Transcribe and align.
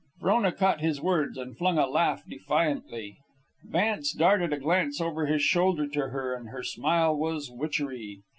Frona 0.19 0.51
caught 0.51 0.81
his 0.81 0.99
words 0.99 1.37
and 1.37 1.55
flung 1.55 1.77
a 1.77 1.85
laugh 1.85 2.23
defiantly. 2.27 3.17
Vance 3.63 4.13
darted 4.13 4.51
a 4.51 4.57
glance 4.57 4.99
over 4.99 5.27
his 5.27 5.43
shoulder 5.43 5.85
to 5.89 6.07
her, 6.07 6.33
and 6.33 6.49
her 6.49 6.63
smile 6.63 7.15
was 7.15 7.51
witchery. 7.51 8.17